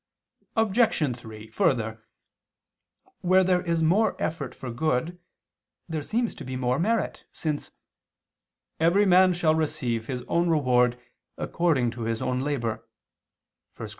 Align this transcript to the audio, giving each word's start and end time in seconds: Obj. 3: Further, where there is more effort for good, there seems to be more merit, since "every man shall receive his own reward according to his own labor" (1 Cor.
Obj. 0.57 1.15
3: 1.15 1.47
Further, 1.51 2.01
where 3.19 3.43
there 3.43 3.61
is 3.61 3.83
more 3.83 4.15
effort 4.19 4.55
for 4.55 4.71
good, 4.71 5.19
there 5.87 6.01
seems 6.01 6.33
to 6.33 6.43
be 6.43 6.55
more 6.55 6.79
merit, 6.79 7.25
since 7.33 7.69
"every 8.79 9.05
man 9.05 9.31
shall 9.31 9.53
receive 9.53 10.07
his 10.07 10.23
own 10.23 10.49
reward 10.49 10.99
according 11.37 11.91
to 11.91 12.01
his 12.05 12.19
own 12.19 12.39
labor" 12.39 12.77
(1 13.77 13.87
Cor. 13.87 13.87